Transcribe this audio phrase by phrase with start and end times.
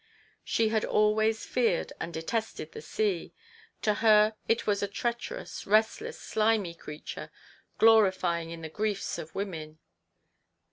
[0.43, 3.33] She had always feared and detested the sea;
[3.83, 7.29] to her it was a treacherous, restless, slimy creature,
[7.77, 9.77] glorying in the griefs of women.